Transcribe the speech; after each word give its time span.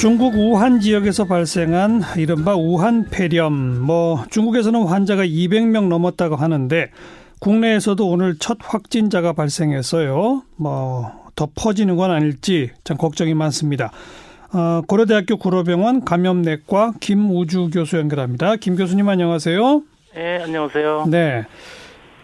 중국 0.00 0.34
우한 0.34 0.80
지역에서 0.80 1.26
발생한 1.26 2.02
이른바 2.16 2.54
우한 2.56 3.06
폐렴. 3.10 3.80
뭐 3.82 4.24
중국에서는 4.30 4.84
환자가 4.84 5.24
200명 5.24 5.88
넘었다고 5.88 6.36
하는데 6.36 6.90
국내에서도 7.40 8.08
오늘 8.08 8.38
첫 8.38 8.58
확진자가 8.60 9.32
발생했어요. 9.34 10.42
뭐 10.56 11.20
더 11.40 11.48
퍼지는 11.54 11.96
건 11.96 12.10
아닐지 12.10 12.70
참 12.84 12.98
걱정이 12.98 13.32
많습니다. 13.32 13.90
어, 14.52 14.82
고려대학교 14.86 15.38
구로병원 15.38 16.04
감염내과 16.04 16.92
김우주 17.00 17.70
교수 17.72 17.96
연결합니다. 17.96 18.56
김 18.56 18.76
교수님 18.76 19.08
안녕하세요. 19.08 19.82
네, 20.14 20.42
안녕하세요. 20.42 21.06
네. 21.08 21.46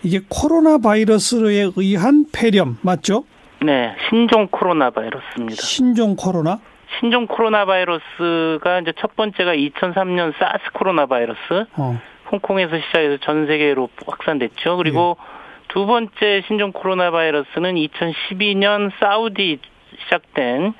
이게 0.02 0.20
코로나 0.28 0.76
바이러스에 0.76 1.70
의한 1.76 2.26
폐렴 2.30 2.76
맞죠? 2.82 3.24
네, 3.64 3.94
신종 4.10 4.48
코로나 4.48 4.90
바이러스입니다. 4.90 5.62
신종 5.62 6.14
코로나? 6.14 6.60
신종 7.00 7.26
코로나 7.26 7.64
바이러스가 7.64 8.80
이제 8.80 8.92
첫 8.98 9.16
번째가 9.16 9.54
2003년 9.54 10.32
사스 10.38 10.70
코로나 10.72 11.06
바이러스, 11.06 11.40
어. 11.76 12.00
홍콩에서 12.32 12.78
시작해서 12.78 13.18
전 13.18 13.46
세계로 13.46 13.88
확산됐죠. 14.06 14.76
그리고 14.76 15.16
예. 15.18 15.24
두 15.68 15.86
번째 15.86 16.42
신종 16.46 16.72
코로나 16.72 17.10
바이러스는 17.10 17.74
2012년 17.74 18.90
사우디 18.98 19.58
시작된 20.04 20.74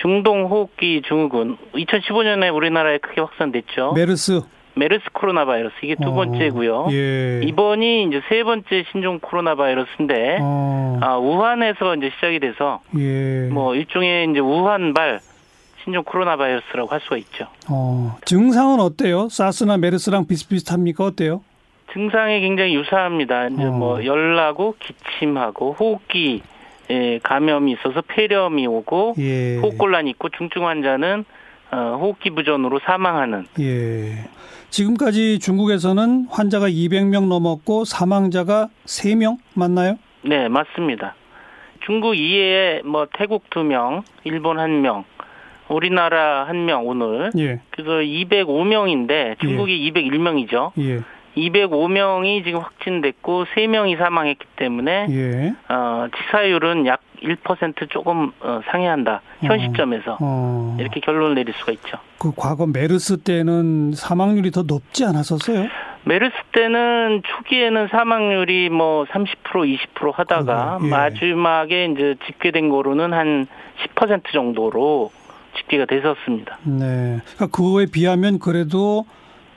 중동 0.00 0.44
호흡기 0.46 1.02
증후군, 1.06 1.56
2015년에 1.74 2.54
우리나라에 2.54 2.98
크게 2.98 3.20
확산됐죠. 3.20 3.92
메르스. 3.94 4.42
메르스 4.76 5.02
코로나 5.12 5.44
바이러스 5.44 5.74
이게 5.82 5.96
두 5.96 6.10
어, 6.10 6.14
번째고요. 6.14 6.86
예. 6.92 7.40
이번이 7.42 8.04
이제 8.04 8.22
세 8.28 8.44
번째 8.44 8.84
신종 8.92 9.18
코로나 9.18 9.56
바이러스인데 9.56 10.38
어. 10.40 10.98
아, 11.02 11.16
우한에서 11.16 11.96
이제 11.96 12.10
시작이 12.14 12.38
돼서 12.38 12.80
예. 12.96 13.48
뭐 13.50 13.74
일종의 13.74 14.28
이제 14.30 14.38
우한발 14.38 15.18
신종 15.88 16.04
코로나 16.04 16.36
바이러스라고 16.36 16.90
할 16.90 17.00
수가 17.00 17.16
있죠. 17.16 17.46
어, 17.70 18.18
증상은 18.26 18.78
어때요? 18.78 19.30
사스나 19.30 19.78
메르스랑 19.78 20.26
비슷비슷합니까? 20.26 21.02
어때요? 21.02 21.42
증상이 21.94 22.42
굉장히 22.42 22.74
유사합니다. 22.74 23.48
이제 23.48 23.64
어. 23.64 23.70
뭐 23.70 24.04
열나고 24.04 24.74
기침하고 24.78 25.72
호흡기 25.80 26.42
예, 26.90 27.18
감염이 27.22 27.72
있어서 27.72 28.02
폐렴이 28.02 28.66
오고 28.66 29.14
예. 29.18 29.56
호흡곤란이 29.56 30.10
있고 30.10 30.28
중증 30.28 30.66
환자는 30.66 31.24
어, 31.70 31.98
호흡기 31.98 32.30
부전으로 32.30 32.80
사망하는 32.84 33.46
예. 33.58 34.28
지금까지 34.68 35.38
중국에서는 35.38 36.26
환자가 36.28 36.68
200명 36.68 37.28
넘었고 37.28 37.86
사망자가 37.86 38.68
3명 38.84 39.38
맞나요? 39.54 39.98
네 40.20 40.48
맞습니다. 40.48 41.14
중국 41.86 42.14
이외에 42.14 42.82
뭐 42.84 43.06
태국 43.16 43.48
두 43.48 43.64
명, 43.64 44.02
일본 44.24 44.58
한 44.58 44.82
명, 44.82 45.04
우리나라 45.68 46.44
한 46.46 46.64
명 46.64 46.86
오늘 46.86 47.30
예. 47.38 47.60
그래서 47.70 47.90
205명인데 48.00 49.38
중국이 49.40 49.90
201명이죠. 49.92 50.72
예. 50.78 51.00
205명이 51.36 52.44
지금 52.44 52.60
확진됐고 52.60 53.44
3명이 53.54 53.96
사망했기 53.98 54.44
때문에 54.56 55.06
예. 55.10 55.54
어, 55.72 56.06
치사율은 56.16 56.86
약 56.86 57.00
1% 57.22 57.90
조금 57.90 58.32
어, 58.40 58.60
상회한다. 58.70 59.22
현 59.42 59.52
어. 59.58 59.62
시점에서 59.62 60.18
어. 60.20 60.76
이렇게 60.80 61.00
결론을 61.00 61.34
내릴 61.36 61.54
수가 61.54 61.72
있죠. 61.72 61.98
그 62.18 62.32
과거 62.36 62.66
메르스 62.66 63.18
때는 63.22 63.92
사망률이 63.92 64.50
더 64.50 64.62
높지 64.62 65.04
않았었어요? 65.04 65.68
메르스 66.04 66.32
때는 66.52 67.22
초기에는 67.24 67.88
사망률이 67.88 68.70
뭐 68.70 69.04
30% 69.04 69.26
20% 69.94 70.12
하다가? 70.14 70.78
예. 70.82 70.88
마지막에 70.88 71.86
이제 71.86 72.14
집계된 72.26 72.68
거로는 72.70 73.12
한 73.12 73.46
10% 73.94 74.32
정도로 74.32 75.10
집계가 75.60 75.84
됐었습니다. 75.86 76.58
네. 76.64 77.20
그러니까 77.34 77.46
그거에 77.48 77.86
비하면 77.86 78.38
그래도 78.38 79.04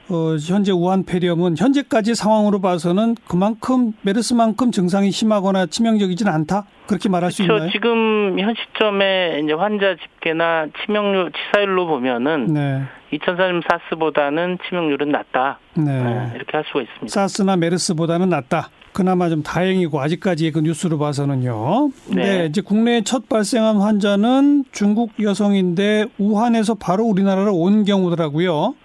어, 0.09 0.35
현재 0.35 0.73
우한 0.73 1.05
폐렴은 1.05 1.55
현재까지 1.57 2.15
상황으로 2.15 2.59
봐서는 2.59 3.15
그만큼 3.29 3.93
메르스만큼 4.01 4.71
증상이 4.71 5.09
심하거나 5.11 5.67
치명적이지는 5.67 6.31
않다. 6.31 6.65
그렇게 6.87 7.07
말할 7.07 7.31
수 7.31 7.43
그렇죠. 7.43 7.55
있나요? 7.57 7.71
지금 7.71 8.37
현 8.37 8.53
시점에 8.55 9.39
이제 9.41 9.53
환자 9.53 9.95
집계나 9.95 10.67
치명률 10.83 11.31
치사율로 11.31 11.87
보면은 11.87 12.53
네. 12.53 12.81
2003년 13.13 13.61
사스보다는 13.69 14.59
치명률은 14.67 15.09
낮다. 15.09 15.59
네. 15.75 16.03
네, 16.03 16.31
이렇게 16.35 16.57
할 16.57 16.63
수가 16.65 16.81
있습니다. 16.81 17.07
사스나 17.07 17.55
메르스보다는 17.57 18.29
낫다. 18.29 18.69
그나마 18.93 19.29
좀 19.29 19.41
다행이고 19.41 19.99
아직까지의 19.99 20.51
그 20.51 20.59
뉴스로 20.59 20.97
봐서는요. 20.97 21.91
네. 22.07 22.23
네. 22.23 22.45
이제 22.45 22.61
국내에 22.61 23.01
첫 23.01 23.29
발생한 23.29 23.77
환자는 23.77 24.65
중국 24.71 25.11
여성인데 25.21 26.07
우한에서 26.17 26.75
바로 26.75 27.05
우리나라로 27.05 27.55
온 27.55 27.85
경우더라고요. 27.85 28.75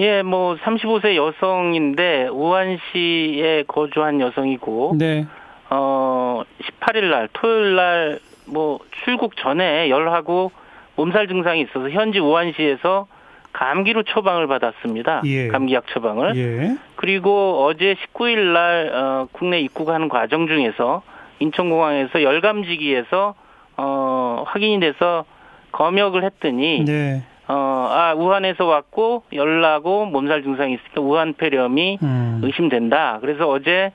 예, 0.00 0.22
뭐 0.22 0.56
35세 0.56 1.16
여성인데 1.16 2.28
우한시에 2.28 3.64
거주한 3.66 4.20
여성이고 4.20 4.94
네. 4.98 5.26
어 5.70 6.42
18일 6.80 7.10
날 7.10 7.28
토요일 7.32 7.76
날 7.76 8.20
뭐 8.50 8.78
출국 9.04 9.36
전에 9.36 9.88
열하고 9.90 10.50
몸살 10.96 11.28
증상이 11.28 11.62
있어서 11.62 11.90
현지 11.90 12.18
우한시에서 12.18 13.06
감기로 13.52 14.04
처방을 14.04 14.46
받았습니다. 14.46 15.22
예. 15.24 15.48
감기약 15.48 15.86
처방을. 15.88 16.36
예. 16.36 16.76
그리고 16.96 17.64
어제 17.64 17.94
19일 17.94 18.52
날 18.52 18.90
어, 18.92 19.28
국내 19.32 19.60
입국하는 19.60 20.08
과정 20.08 20.46
중에서 20.46 21.02
인천공항에서 21.40 22.22
열감지기에서 22.22 23.34
어, 23.76 24.44
확인이 24.46 24.80
돼서 24.80 25.24
검역을 25.72 26.24
했더니 26.24 26.84
네. 26.84 27.22
어, 27.50 27.88
아, 27.90 28.12
우한에서 28.14 28.66
왔고, 28.66 29.22
열나고, 29.32 30.04
몸살 30.06 30.42
증상이 30.42 30.74
있으니까 30.74 31.00
우한 31.00 31.32
폐렴이 31.32 31.98
음. 32.02 32.40
의심된다. 32.42 33.18
그래서 33.22 33.48
어제, 33.48 33.90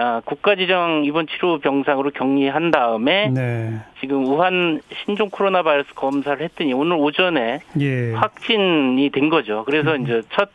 아, 0.00 0.20
국가지정 0.24 1.02
입원 1.04 1.26
치료 1.26 1.58
병상으로 1.58 2.10
격리한 2.10 2.70
다음에, 2.70 3.30
네. 3.30 3.74
지금 4.00 4.24
우한 4.26 4.80
신종 5.04 5.28
코로나 5.28 5.64
바이러스 5.64 5.92
검사를 5.94 6.40
했더니 6.40 6.72
오늘 6.72 6.96
오전에 6.96 7.58
예. 7.80 8.12
확진이 8.12 9.10
된 9.12 9.28
거죠. 9.28 9.64
그래서 9.66 9.96
이제 9.96 10.22
첫 10.32 10.50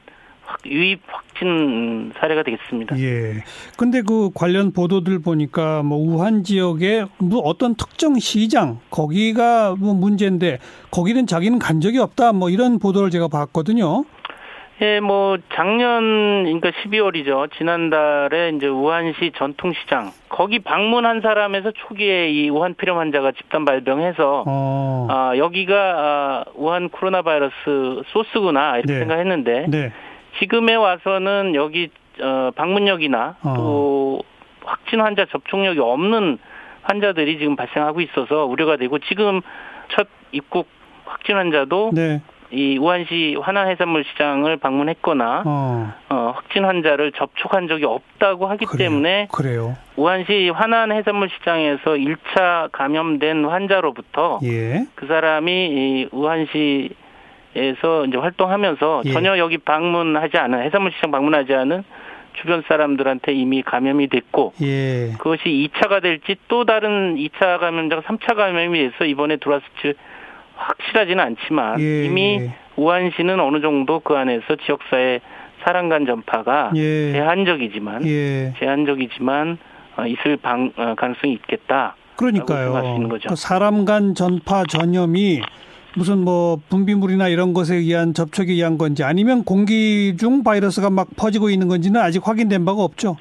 확- 0.46 0.66
유입 0.66 1.02
확진 1.08 2.14
사례가 2.18 2.44
되겠습니다. 2.44 2.98
예. 3.00 3.44
근데 3.78 4.02
그 4.02 4.30
관련 4.34 4.72
보도들 4.72 5.20
보니까 5.22 5.84
뭐 5.84 5.98
우한 5.98 6.44
지역에 6.46 7.04
뭐 7.18 7.40
어떤 7.40 7.76
특정 7.76 8.18
시장 8.20 8.80
거기가 8.92 9.76
뭐 9.78 9.94
문제인데 9.94 10.60
거기는 10.92 11.28
자기는 11.28 11.60
간 11.60 11.82
적이 11.82 12.00
없다 12.00 12.32
뭐 12.32 12.50
이런 12.50 12.80
보도를 12.80 13.10
제가 13.10 13.28
봤거든요. 13.28 14.06
예, 14.84 15.00
뭐 15.00 15.38
작년 15.54 16.44
그러니까 16.44 16.72
12월이죠. 16.72 17.50
지난달에 17.54 18.50
이제 18.50 18.68
우한시 18.68 19.32
전통시장 19.38 20.12
거기 20.28 20.60
방문한 20.60 21.22
사람에서 21.22 21.72
초기에 21.72 22.30
이 22.30 22.50
우한 22.50 22.74
폐렴 22.74 22.98
환자가 22.98 23.32
집단 23.32 23.64
발병해서 23.64 24.44
어. 24.46 25.08
아 25.10 25.38
여기가 25.38 25.76
아, 25.76 26.44
우한 26.56 26.90
코로나 26.90 27.22
바이러스 27.22 27.54
소스구나 28.08 28.78
이렇게 28.78 28.92
네. 28.92 29.00
생각했는데 29.00 29.68
네. 29.70 29.94
지금에 30.40 30.76
와서는 30.76 31.56
여기 31.56 31.90
어, 32.22 32.52
방문력이나 32.54 33.38
어. 33.42 33.54
또 33.56 34.22
확진 34.66 35.00
환자 35.00 35.26
접촉력이 35.32 35.80
없는 35.80 36.40
환자들이 36.82 37.38
지금 37.38 37.56
발생하고 37.56 38.02
있어서 38.02 38.44
우려가 38.44 38.76
되고 38.76 39.00
지금 39.00 39.40
첫 39.96 40.10
입국 40.34 40.68
확진 41.06 41.38
환자도 41.38 41.92
네. 41.94 42.22
이 42.54 42.78
우한시 42.78 43.36
화난해산물 43.42 44.04
시장을 44.04 44.58
방문했거나 44.58 45.44
어. 45.46 45.94
어, 46.10 46.32
확진 46.36 46.66
환자를 46.66 47.12
접촉한 47.14 47.68
적이 47.68 47.86
없다고 47.86 48.46
하기 48.48 48.66
그래요. 48.66 48.90
때문에 48.90 49.28
그래요. 49.32 49.76
우한시 49.96 50.50
화난 50.50 50.92
해산물 50.92 51.30
시장에서 51.30 51.92
1차 51.92 52.70
감염된 52.72 53.46
환자로부터 53.46 54.40
예. 54.44 54.86
그 54.96 55.08
사람이 55.08 55.52
이 55.52 56.08
우한시 56.12 56.92
에서 57.56 58.06
이제 58.06 58.18
활동하면서 58.18 59.04
예. 59.06 59.12
전혀 59.12 59.38
여기 59.38 59.60
방문하지 59.60 60.38
않은 60.38 60.64
해산물 60.64 60.92
시장 60.94 61.12
방문하지 61.12 61.54
않은 61.54 61.84
주변 62.34 62.64
사람들한테 62.68 63.32
이미 63.34 63.62
감염이 63.62 64.08
됐고 64.08 64.54
예. 64.64 65.12
그것이 65.20 65.44
2차가 65.72 66.02
될지 66.02 66.36
또 66.48 66.66
다른 66.66 67.16
2차 67.16 67.60
감염자가 67.60 68.02
3차 68.02 68.36
감염이 68.36 68.80
돼서 68.90 69.06
이번에 69.06 69.36
들어왔을지 69.38 69.94
확실하지는 70.56 71.24
않지만 71.24 71.80
예. 71.80 72.06
이미 72.06 72.50
우한시는 72.76 73.40
어느 73.40 73.62
정도 73.62 74.00
그 74.00 74.16
안에서 74.16 74.56
지역사회 74.66 75.20
사람 75.64 75.90
간 75.90 76.06
전파가 76.06 76.72
예. 76.76 77.14
제한적이지만 77.14 78.06
예. 78.06 78.54
제한적이지만 78.60 79.58
어, 79.98 80.06
있을 80.06 80.38
방, 80.38 80.72
어, 80.76 80.96
가능성이 80.96 81.34
있겠다. 81.34 81.96
그러니까요. 82.16 83.10
그 83.28 83.36
사람 83.36 83.86
간 83.86 84.16
전파 84.16 84.64
전염이 84.64 85.42
무슨 85.96 86.20
뭐 86.20 86.60
분비물이나 86.70 87.28
이런 87.28 87.54
것에 87.54 87.76
의한 87.76 88.14
접촉에 88.14 88.52
의한 88.52 88.78
건지 88.78 89.04
아니면 89.04 89.44
공기 89.44 90.16
중 90.18 90.44
바이러스가 90.44 90.90
막 90.90 91.10
퍼지고 91.16 91.50
있는 91.50 91.68
건지는 91.68 92.02
아직 92.02 92.28
확인된 92.28 92.66
바가 92.66 92.84
없죠. 92.84 93.18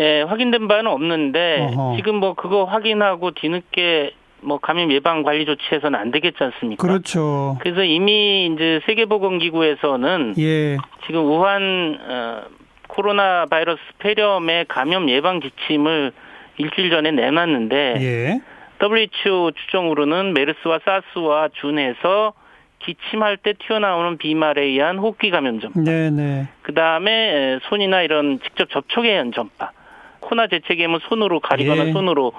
예, 0.00 0.22
확인된 0.22 0.66
바는 0.66 0.86
없는데 0.90 1.60
어허. 1.60 1.96
지금 1.96 2.16
뭐 2.16 2.34
그거 2.34 2.64
확인하고 2.64 3.32
뒤늦게 3.32 4.12
뭐 4.44 4.58
감염 4.58 4.92
예방 4.92 5.22
관리 5.22 5.44
조치해서는 5.46 5.98
안 5.98 6.10
되겠지 6.10 6.42
않습니까? 6.42 6.86
그렇죠. 6.86 7.56
그래서 7.60 7.82
이미 7.82 8.46
이제 8.46 8.80
세계보건기구에서는 8.86 10.34
예. 10.38 10.76
지금 11.06 11.24
우한 11.24 11.98
어, 12.08 12.42
코로나 12.88 13.46
바이러스 13.46 13.80
폐렴의 13.98 14.66
감염 14.68 15.08
예방 15.08 15.40
지침을 15.40 16.12
일주일 16.58 16.90
전에 16.90 17.10
내놨는데 17.10 17.94
예. 18.00 18.40
WHO 18.80 19.52
추정으로는 19.52 20.34
메르스와 20.34 20.80
사스와 20.84 21.48
준해서 21.60 22.34
기침할 22.80 23.38
때 23.38 23.54
튀어나오는 23.54 24.18
비말에 24.18 24.62
의한 24.62 24.98
호흡기 24.98 25.30
감염점. 25.30 25.72
네, 25.84 26.10
네. 26.10 26.48
그 26.62 26.74
다음에 26.74 27.58
손이나 27.62 28.02
이런 28.02 28.40
직접 28.40 28.68
접촉에 28.70 29.10
의한 29.10 29.32
전파. 29.32 29.72
코나 30.20 30.46
재채기하면 30.48 31.00
손으로 31.08 31.40
가리거나 31.40 31.86
예. 31.88 31.92
손으로 31.92 32.32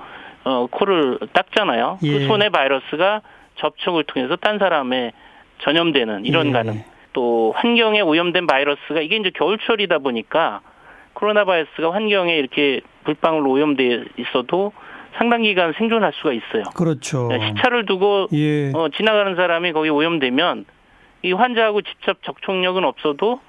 어, 0.45 0.68
코를 0.69 1.19
닦잖아요. 1.33 2.00
예. 2.03 2.12
그 2.12 2.27
손에 2.27 2.50
바이러스가 2.50 3.21
접촉을 3.56 4.03
통해서 4.06 4.36
딴 4.36 4.59
사람에 4.59 5.12
전염되는 5.59 6.25
이런 6.25 6.47
예. 6.47 6.51
가능. 6.51 6.83
또 7.13 7.53
환경에 7.56 8.01
오염된 8.01 8.45
바이러스가 8.45 9.01
이게 9.01 9.15
이제 9.15 9.31
겨울철이다 9.31 10.00
보니까 10.00 10.62
코로나 11.13 11.45
바이러스가 11.45 11.94
환경에 11.94 12.36
이렇게 12.36 12.81
불방울로 13.06 13.51
오염돼 13.51 14.06
있어도 14.18 14.74
상당 15.18 15.44
기간 15.44 15.74
생존할 15.77 16.12
수가 16.15 16.33
있어요. 16.33 16.63
그렇죠. 16.75 17.30
시차를 17.31 17.86
두고 17.86 18.27
예. 18.33 18.71
어, 18.74 18.89
지나가는 18.89 19.36
사람이 19.36 19.71
거기 19.71 19.89
오염되면 19.89 20.65
이 21.24 21.31
환자하고 21.31 21.81
직접 21.81 22.21
접촉력은 22.24 22.83
없어도 22.83 23.39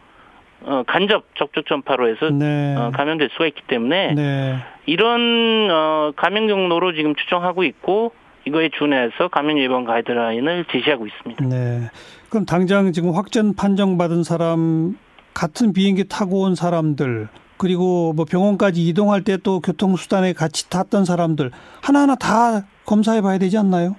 어, 0.62 0.82
간접 0.86 1.24
접촉 1.36 1.66
전파로 1.66 2.08
해서 2.08 2.30
네. 2.30 2.74
어, 2.76 2.90
감염될 2.94 3.30
수가 3.32 3.46
있기 3.46 3.62
때문에 3.68 4.14
네. 4.14 4.56
이런 4.86 5.68
어, 5.70 6.12
감염 6.16 6.46
경로로 6.46 6.92
지금 6.94 7.14
추정하고 7.14 7.64
있고 7.64 8.12
이거에 8.46 8.70
준해서 8.70 9.28
감염 9.28 9.58
예방 9.58 9.84
가이드라인을 9.84 10.66
제시하고 10.70 11.06
있습니다. 11.06 11.44
네. 11.46 11.90
그럼 12.28 12.46
당장 12.46 12.92
지금 12.92 13.12
확진 13.14 13.54
판정받은 13.54 14.22
사람 14.22 14.96
같은 15.34 15.72
비행기 15.72 16.08
타고 16.08 16.42
온 16.42 16.54
사람들 16.54 17.28
그리고 17.58 18.12
뭐 18.14 18.24
병원까지 18.24 18.86
이동할 18.86 19.22
때 19.22 19.36
또 19.42 19.60
교통수단에 19.60 20.32
같이 20.32 20.68
탔던 20.70 21.04
사람들 21.04 21.50
하나하나 21.82 22.14
다 22.14 22.66
검사해 22.84 23.20
봐야 23.20 23.38
되지 23.38 23.56
않나요? 23.58 23.96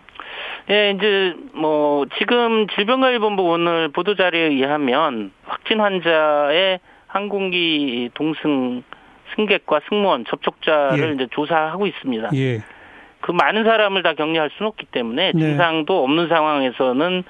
예, 0.70 0.92
이제 0.92 1.34
뭐 1.54 2.06
지금 2.18 2.68
질병관리본부 2.68 3.42
오늘 3.44 3.90
보도 3.90 4.16
자료에 4.16 4.48
의하면 4.50 5.32
확진 5.46 5.80
환자의 5.80 6.80
항공기 7.08 8.10
동승 8.14 8.84
승객과 9.36 9.82
승무원 9.88 10.26
접촉자를 10.26 11.10
예. 11.10 11.14
이제 11.14 11.28
조사하고 11.32 11.88
있습니다. 11.88 12.30
예. 12.36 12.62
그 13.22 13.32
많은 13.32 13.64
사람을 13.64 14.04
다 14.04 14.14
격리할 14.14 14.50
수는 14.58 14.68
없기 14.70 14.88
때문에 14.88 15.32
네. 15.34 15.40
증상도 15.40 16.04
없는 16.04 16.28
상황에서는 16.28 17.24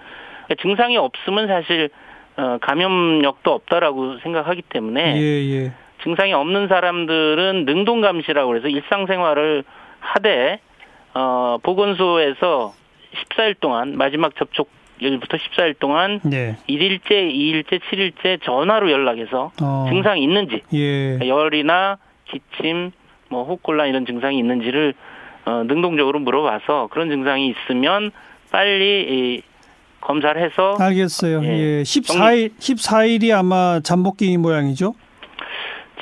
증상이 0.61 0.97
없으면 0.97 1.47
사실 1.47 1.89
어, 2.37 2.57
감염력도 2.61 3.51
없다라고 3.51 4.19
생각하기 4.19 4.63
때문에 4.63 5.15
예, 5.17 5.21
예. 5.21 5.71
증상이 6.03 6.33
없는 6.33 6.67
사람들은 6.67 7.65
능동 7.65 8.01
감시라고 8.01 8.55
해서 8.55 8.67
일상생활을 8.67 9.63
하되 9.99 10.59
어, 11.13 11.57
보건소에서 11.63 12.73
14일 13.29 13.55
동안 13.59 13.97
마지막 13.97 14.35
접촉 14.35 14.69
일부터 14.99 15.37
14일 15.37 15.77
동안 15.79 16.19
네. 16.23 16.57
1일째, 16.67 17.09
2일째, 17.09 17.79
7일째 17.79 18.43
전화로 18.43 18.91
연락해서 18.91 19.51
어. 19.61 19.85
증상이 19.89 20.23
있는지 20.23 20.63
예. 20.73 21.19
열이나 21.27 21.97
기침, 22.25 22.91
뭐 23.29 23.43
호흡곤란 23.43 23.87
이런 23.89 24.05
증상이 24.05 24.39
있는지를 24.39 24.93
어, 25.45 25.63
능동적으로 25.63 26.19
물어봐서 26.19 26.89
그런 26.91 27.09
증상이 27.09 27.49
있으면 27.49 28.11
빨리 28.51 29.37
이, 29.37 29.41
검사를 30.01 30.41
해서 30.41 30.75
알겠어요. 30.79 31.43
예. 31.43 31.47
예. 31.47 31.81
14일 31.83 32.57
14일이 32.57 33.35
아마 33.35 33.79
잠복기 33.83 34.37
모양이죠. 34.37 34.93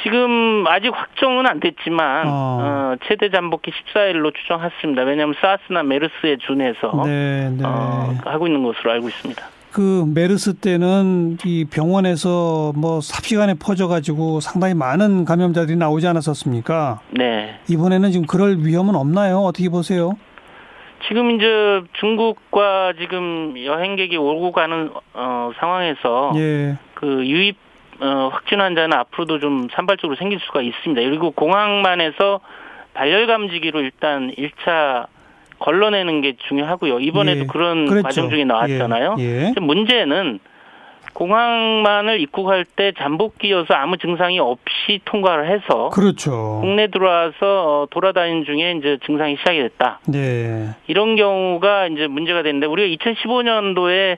지금 0.05 0.65
아직 0.67 0.89
확정은 0.93 1.47
안 1.47 1.59
됐지만 1.59 2.27
어. 2.27 2.59
어, 2.61 2.95
최대 3.07 3.31
잠복기 3.31 3.71
14일로 3.71 4.35
추정했습니다. 4.35 5.01
왜냐하면 5.01 5.33
사스나 5.41 5.81
메르스에 5.81 6.37
준해서 6.45 7.01
네, 7.05 7.49
네. 7.49 7.63
어, 7.65 8.13
하고 8.23 8.45
있는 8.45 8.63
것으로 8.63 8.91
알고 8.91 9.07
있습니다. 9.09 9.43
그 9.71 10.05
메르스 10.13 10.53
때는 10.53 11.37
이 11.43 11.65
병원에서 11.65 12.71
뭐 12.75 13.01
삽시간에 13.01 13.55
퍼져가지고 13.55 14.41
상당히 14.41 14.75
많은 14.75 15.25
감염자들이 15.25 15.75
나오지 15.75 16.07
않았었습니까? 16.07 17.01
네. 17.09 17.59
이번에는 17.67 18.11
지금 18.11 18.27
그럴 18.27 18.57
위험은 18.59 18.95
없나요? 18.95 19.39
어떻게 19.39 19.69
보세요? 19.69 20.11
지금 21.07 21.31
이제 21.31 21.81
중국과 21.99 22.93
지금 22.99 23.55
여행객이 23.57 24.15
오고 24.17 24.51
가는 24.51 24.91
어, 25.13 25.51
상황에서 25.59 26.31
예, 26.35 26.77
그 26.93 27.25
유입 27.27 27.64
어, 27.99 28.29
확진 28.31 28.59
환자는 28.61 28.97
앞으로도 28.97 29.39
좀 29.39 29.67
산발적으로 29.71 30.17
생길 30.17 30.39
수가 30.39 30.61
있습니다. 30.61 31.01
그리고 31.01 31.31
공항만에서 31.31 32.41
발열 32.93 33.27
감지기로 33.27 33.81
일단 33.81 34.31
1차 34.37 35.07
걸러내는 35.59 36.21
게 36.21 36.35
중요하고요. 36.47 36.99
이번에도 36.99 37.41
예, 37.41 37.45
그런 37.45 37.85
그랬죠. 37.85 38.03
과정 38.03 38.29
중에 38.29 38.43
나왔잖아요. 38.43 39.15
예, 39.19 39.53
예. 39.55 39.59
문제는 39.59 40.39
공항만을 41.13 42.19
입국할 42.19 42.65
때 42.65 42.91
잠복기여서 42.97 43.73
아무 43.73 43.97
증상이 43.97 44.37
없이 44.39 44.99
통과를 45.05 45.49
해서 45.49 45.89
그렇죠. 45.89 46.59
국내 46.61 46.87
들어와서 46.87 47.35
어, 47.41 47.87
돌아다니는 47.89 48.43
중에 48.43 48.73
이제 48.73 48.97
증상이 49.05 49.37
시작이 49.37 49.59
됐다. 49.59 49.99
네, 50.07 50.69
이런 50.87 51.15
경우가 51.15 51.87
이제 51.87 52.07
문제가 52.07 52.43
되는데 52.43 52.67
우리가 52.67 53.03
2015년도에 53.03 54.17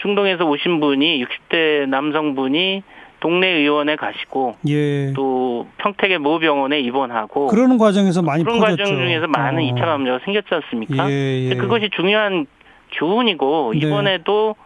중동에서 0.00 0.44
오신 0.44 0.80
분이 0.80 1.24
60대 1.24 1.88
남성분이 1.88 2.82
동네 3.20 3.48
의원에 3.48 3.96
가시고 3.96 4.56
예. 4.68 5.12
또 5.14 5.66
평택의 5.78 6.18
모 6.18 6.38
병원에 6.38 6.80
입원하고 6.80 7.46
그러는 7.46 7.78
과정에서 7.78 8.20
많이 8.20 8.44
그런 8.44 8.60
퍼졌죠. 8.60 8.82
과정 8.82 8.96
중에서 8.96 9.26
많은 9.28 9.62
어. 9.62 9.62
2차 9.62 9.80
감염자가 9.80 10.18
생겼지 10.24 10.48
않습니까? 10.54 11.10
예, 11.10 11.48
예. 11.50 11.54
그것이 11.54 11.88
중요한 11.96 12.46
교훈이고 12.92 13.72
네. 13.72 13.78
이번에도 13.78 14.56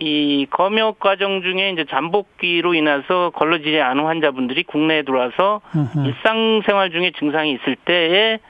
이 0.00 0.46
검역 0.50 0.98
과정 0.98 1.42
중에 1.42 1.70
이제 1.70 1.84
잠복기로 1.88 2.74
인해서 2.74 3.30
걸러지지 3.36 3.80
않은 3.80 4.04
환자분들이 4.04 4.64
국내에 4.64 5.02
들어와서 5.02 5.60
음흠. 5.76 6.06
일상생활 6.06 6.90
중에 6.90 7.12
증상이 7.16 7.52
있을 7.52 7.76
때에 7.76 8.40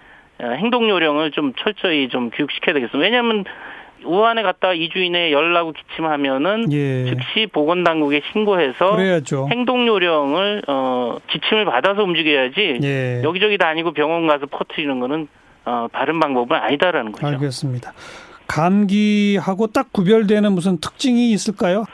어, 0.40 0.46
행동 0.56 0.88
요령을 0.88 1.30
좀 1.32 1.52
철저히 1.58 2.08
좀 2.08 2.30
교육시켜야 2.30 2.72
되겠습니다. 2.72 2.98
왜냐하면 2.98 3.44
우한에 4.04 4.42
갔다가 4.42 4.74
2주 4.74 4.96
이내에 4.96 5.32
열나고 5.32 5.72
기침하면은 5.72 6.72
예. 6.72 7.04
즉시 7.06 7.46
보건당국에 7.52 8.22
신고해서 8.32 8.96
그래야죠. 8.96 9.48
행동 9.50 9.86
요령을 9.86 10.62
어 10.68 11.18
지침을 11.30 11.64
받아서 11.64 12.02
움직여야지 12.02 12.80
예. 12.82 13.22
여기저기 13.22 13.58
다니고 13.58 13.92
병원 13.92 14.26
가서 14.26 14.46
퍼뜨리는 14.46 14.98
거는 15.00 15.28
어 15.64 15.88
바른 15.92 16.20
방법은 16.20 16.56
아니다라는 16.56 17.12
거죠. 17.12 17.26
알겠습니다. 17.26 17.92
감기하고 18.46 19.68
딱 19.68 19.92
구별되는 19.92 20.52
무슨 20.52 20.78
특징이 20.78 21.30
있을까요? 21.32 21.84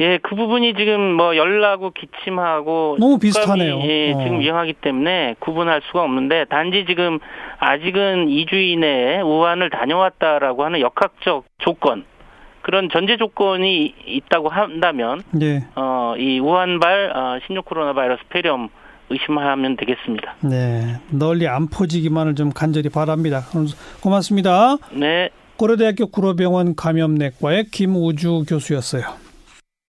예, 0.00 0.18
그 0.18 0.34
부분이 0.34 0.74
지금 0.74 1.14
뭐 1.14 1.36
열나고 1.36 1.92
기침하고 1.92 2.96
너무 2.98 3.18
비슷하네요. 3.18 3.80
예, 3.82 4.12
어. 4.12 4.18
지금 4.24 4.42
유행하기 4.42 4.74
때문에 4.74 5.36
구분할 5.38 5.82
수가 5.86 6.02
없는데 6.02 6.46
단지 6.46 6.84
지금 6.86 7.20
아직은 7.58 8.26
2주 8.26 8.54
이내에 8.54 9.20
우한을 9.20 9.70
다녀왔다라고 9.70 10.64
하는 10.64 10.80
역학적 10.80 11.44
조건 11.58 12.04
그런 12.62 12.88
전제 12.90 13.16
조건이 13.18 13.94
있다고 14.06 14.48
한다면 14.48 15.22
네. 15.32 15.66
어, 15.76 16.14
이 16.18 16.40
우한발 16.40 17.12
어, 17.14 17.38
신종 17.46 17.62
코로나 17.62 17.92
바이러스 17.92 18.22
폐렴 18.30 18.70
의심하면 19.10 19.76
되겠습니다. 19.76 20.36
네. 20.40 20.96
널리 21.10 21.46
안 21.46 21.68
퍼지기만을 21.68 22.34
좀 22.34 22.50
간절히 22.50 22.88
바랍니다. 22.88 23.42
고맙습니다. 24.02 24.76
네. 24.92 25.28
고려대학교 25.56 26.06
구로병원 26.06 26.74
감염내과의 26.74 27.66
김우주 27.66 28.44
교수였어요. 28.48 29.23